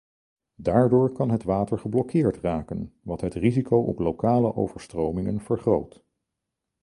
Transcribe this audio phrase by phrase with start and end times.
[0.55, 6.05] Daardoor kan het water geblokkeerd raken, wat het risico op lokale overstromingen vergroot.